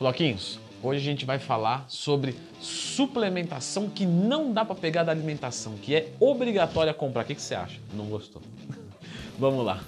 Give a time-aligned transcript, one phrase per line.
[0.00, 5.74] Floquinhos, hoje a gente vai falar sobre suplementação que não dá para pegar da alimentação,
[5.74, 7.20] que é obrigatória comprar.
[7.20, 7.78] O que, que você acha?
[7.92, 8.40] Não gostou?
[9.38, 9.84] Vamos lá.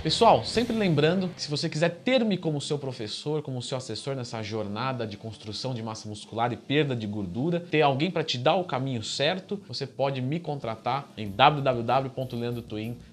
[0.00, 4.42] Pessoal, sempre lembrando que se você quiser ter-me como seu professor, como seu assessor nessa
[4.44, 8.54] jornada de construção de massa muscular e perda de gordura, ter alguém para te dar
[8.54, 11.28] o caminho certo, você pode me contratar em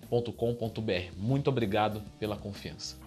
[0.09, 1.13] www.leandrotwin.com.br.
[1.17, 2.97] Muito obrigado pela confiança.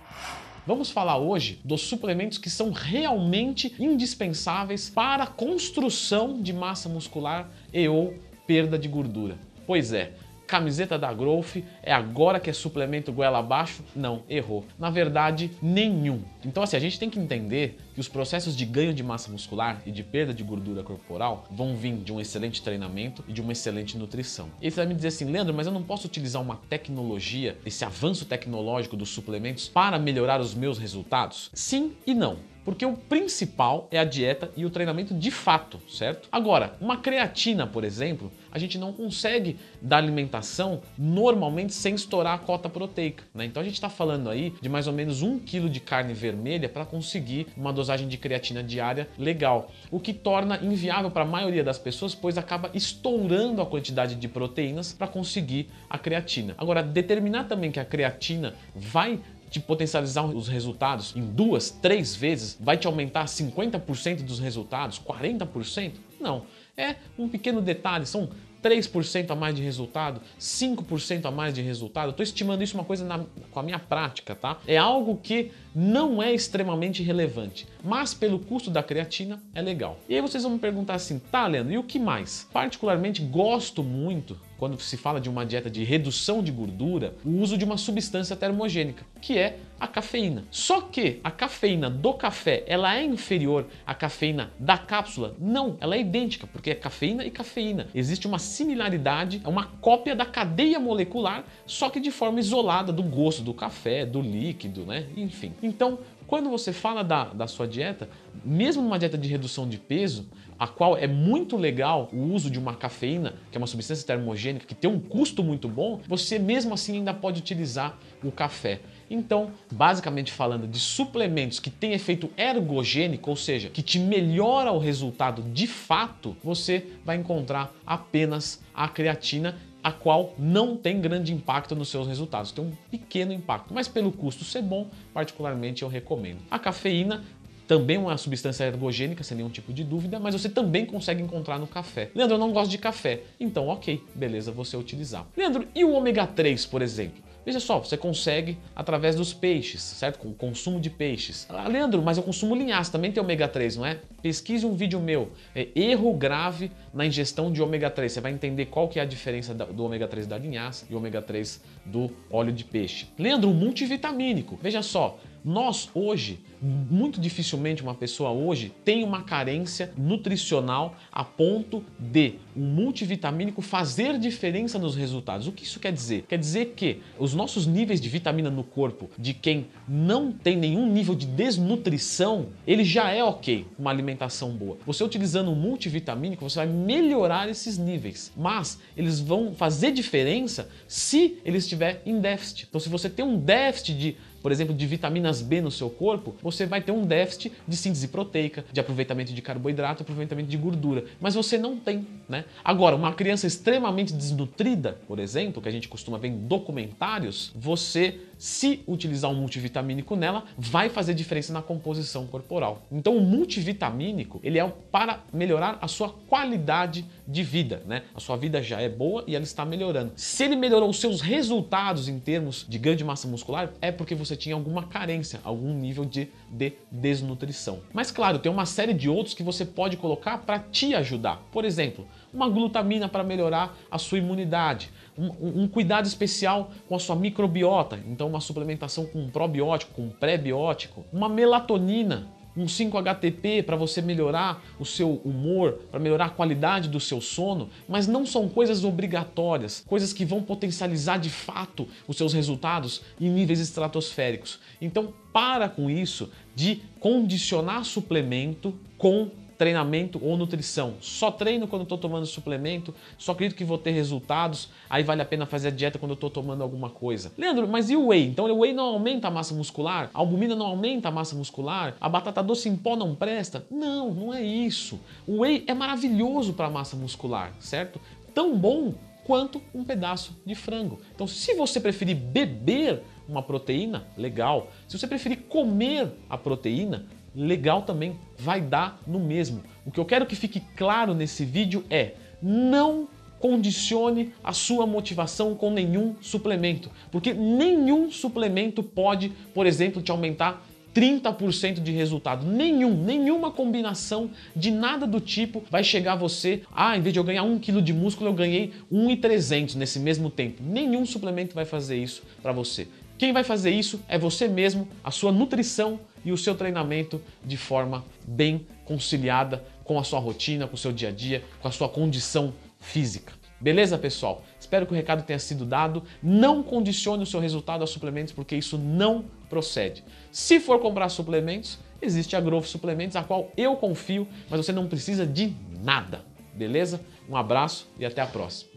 [0.65, 7.51] Vamos falar hoje dos suplementos que são realmente indispensáveis para a construção de massa muscular
[7.73, 8.15] e ou
[8.47, 9.37] perda de gordura.
[9.67, 10.13] Pois é,
[10.47, 13.83] camiseta da Growth, é agora que é suplemento goela abaixo?
[13.95, 14.65] Não, errou.
[14.79, 16.23] Na verdade, nenhum.
[16.45, 19.83] Então assim, a gente tem que entender que os processos de ganho de massa muscular
[19.85, 23.53] e de perda de gordura corporal vão vir de um excelente treinamento e de uma
[23.53, 24.51] excelente nutrição.
[24.61, 27.85] E você vai me dizer assim, Leandro, mas eu não posso utilizar uma tecnologia, esse
[27.85, 31.51] avanço tecnológico dos suplementos para melhorar os meus resultados?
[31.53, 32.52] Sim e não.
[32.65, 36.29] Porque o principal é a dieta e o treinamento de fato, certo?
[36.31, 42.39] Agora, uma creatina, por exemplo, a gente não consegue dar alimentação normalmente sem estourar a
[42.39, 43.45] cota proteica, né?
[43.45, 46.69] Então a gente está falando aí de mais ou menos um quilo de carne vermelha
[46.69, 51.65] para conseguir uma dosagem de creatina diária legal, o que torna inviável para a maioria
[51.65, 56.55] das pessoas, pois acaba estourando a quantidade de proteínas para conseguir a creatina.
[56.59, 59.21] Agora, determinar também que a creatina vai
[59.53, 65.93] te potencializar os resultados em duas, três vezes, vai te aumentar 50% dos resultados, 40%?
[66.19, 66.45] Não.
[66.77, 68.31] É um pequeno detalhe, são
[68.63, 72.11] 3% a mais de resultado, 5% a mais de resultado.
[72.11, 74.59] Estou estimando isso uma coisa na, com a minha prática, tá?
[74.67, 79.99] É algo que não é extremamente relevante, mas pelo custo da creatina é legal.
[80.09, 82.49] E aí vocês vão me perguntar assim, tá, Leandro, e o que mais?
[82.53, 87.59] Particularmente gosto muito quando se fala de uma dieta de redução de gordura, o uso
[87.59, 90.45] de uma substância termogênica, que é a cafeína.
[90.49, 95.35] Só que a cafeína do café, ela é inferior à cafeína da cápsula?
[95.41, 97.89] Não, ela é idêntica, porque é cafeína e cafeína.
[97.93, 103.03] Existe uma similaridade, é uma cópia da cadeia molecular, só que de forma isolada do
[103.03, 105.09] gosto do café, do líquido, né?
[105.17, 105.53] Enfim.
[105.61, 108.09] Então, quando você fala da, da sua dieta,
[108.45, 110.29] mesmo numa dieta de redução de peso,
[110.59, 114.65] a qual é muito legal o uso de uma cafeína, que é uma substância termogênica
[114.65, 118.81] que tem um custo muito bom, você mesmo assim ainda pode utilizar o café.
[119.13, 124.79] Então, basicamente falando de suplementos que têm efeito ergogênico, ou seja, que te melhora o
[124.79, 131.75] resultado de fato, você vai encontrar apenas a creatina a qual não tem grande impacto
[131.75, 136.39] nos seus resultados, tem um pequeno impacto, mas pelo custo ser bom, particularmente eu recomendo.
[136.51, 137.23] A cafeína
[137.67, 141.67] também uma substância ergogênica, sem nenhum tipo de dúvida, mas você também consegue encontrar no
[141.67, 142.11] café.
[142.15, 143.23] Leandro, eu não gosto de café.
[143.39, 145.27] Então, ok, beleza, você utilizar.
[145.37, 147.32] Leandro, e o ômega 3, por exemplo?
[147.45, 150.19] Veja só, você consegue através dos peixes, certo?
[150.19, 151.47] Com o consumo de peixes.
[151.49, 153.99] Ah, Leandro, mas eu consumo linhaça, também tem ômega 3, não é?
[154.23, 158.13] Pesquise um vídeo meu, é erro grave na ingestão de ômega 3.
[158.13, 161.21] Você vai entender qual que é a diferença do ômega 3 da linhaça e ômega
[161.21, 163.09] 3 do óleo de peixe.
[163.19, 164.59] Leandro, multivitamínico.
[164.63, 171.85] Veja só, nós hoje, muito dificilmente uma pessoa hoje tem uma carência nutricional a ponto
[171.99, 175.49] de um multivitamínico fazer diferença nos resultados.
[175.49, 176.25] O que isso quer dizer?
[176.29, 180.91] Quer dizer que os nossos níveis de vitamina no corpo de quem não tem nenhum
[180.91, 184.79] nível de desnutrição, ele já é ok, uma alimentação boa.
[184.87, 191.39] Você utilizando um multivitamínico, você vai melhorar esses níveis, mas eles vão fazer diferença se
[191.45, 192.67] ele estiver em déficit.
[192.69, 196.35] Então, se você tem um déficit de por exemplo, de vitaminas B no seu corpo,
[196.43, 201.05] você vai ter um déficit de síntese proteica, de aproveitamento de carboidrato, aproveitamento de gordura.
[201.21, 202.45] Mas você não tem, né?
[202.65, 208.19] Agora, uma criança extremamente desnutrida, por exemplo, que a gente costuma ver em documentários, você
[208.43, 212.83] se utilizar um multivitamínico nela, vai fazer diferença na composição corporal.
[212.91, 218.03] Então, o multivitamínico, ele é para melhorar a sua qualidade de vida, né?
[218.13, 220.13] A sua vida já é boa e ela está melhorando.
[220.17, 224.13] Se ele melhorou os seus resultados em termos de ganho de massa muscular, é porque
[224.13, 227.79] você tinha alguma carência, algum nível de, de desnutrição.
[227.93, 231.41] Mas claro, tem uma série de outros que você pode colocar para te ajudar.
[231.53, 236.99] Por exemplo, uma glutamina para melhorar a sua imunidade, um, um, cuidado especial com a
[236.99, 243.63] sua microbiota, então uma suplementação com um probiótico, com um pré-biótico, uma melatonina um 5-HTP
[243.63, 248.27] para você melhorar o seu humor, para melhorar a qualidade do seu sono, mas não
[248.27, 254.59] são coisas obrigatórias, coisas que vão potencializar de fato os seus resultados em níveis estratosféricos.
[254.81, 259.31] Então, para com isso de condicionar suplemento com
[259.63, 260.95] treinamento ou nutrição.
[261.01, 265.25] Só treino quando estou tomando suplemento, só acredito que vou ter resultados, aí vale a
[265.25, 267.31] pena fazer a dieta quando eu estou tomando alguma coisa.
[267.39, 268.27] Leandro, mas e o whey?
[268.27, 270.11] Então o whey não aumenta a massa muscular?
[270.13, 271.95] A albumina não aumenta a massa muscular?
[272.01, 273.65] A batata doce em pó não presta?
[273.71, 274.99] Não, não é isso.
[275.29, 278.01] O whey é maravilhoso para a massa muscular, certo?
[278.35, 281.01] Tão bom quanto um pedaço de frango.
[281.15, 284.73] Então, se você preferir beber uma proteína, legal.
[284.89, 289.63] Se você preferir comer a proteína, legal também, vai dar no mesmo.
[289.85, 293.09] O que eu quero que fique claro nesse vídeo é: não
[293.39, 300.65] condicione a sua motivação com nenhum suplemento, porque nenhum suplemento pode, por exemplo, te aumentar
[300.95, 302.47] 30% de resultado.
[302.47, 306.63] Nenhum, nenhuma combinação de nada do tipo vai chegar a você.
[306.71, 310.31] Ah, em vez de eu ganhar 1 kg de músculo, eu ganhei 1,300 nesse mesmo
[310.31, 310.63] tempo.
[310.63, 312.87] Nenhum suplemento vai fazer isso para você.
[313.19, 317.57] Quem vai fazer isso é você mesmo, a sua nutrição e o seu treinamento de
[317.57, 321.71] forma bem conciliada com a sua rotina, com o seu dia a dia, com a
[321.71, 323.33] sua condição física.
[323.61, 324.43] Beleza, pessoal?
[324.59, 326.03] Espero que o recado tenha sido dado.
[326.21, 330.03] Não condicione o seu resultado a suplementos, porque isso não procede.
[330.33, 334.89] Se for comprar suplementos, existe a Growth Suplementos, a qual eu confio, mas você não
[334.89, 336.25] precisa de nada.
[336.53, 337.01] Beleza?
[337.29, 338.72] Um abraço e até a próxima.